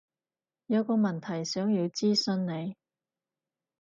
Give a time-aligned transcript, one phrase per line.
[0.65, 2.75] 有個問題想要諮詢你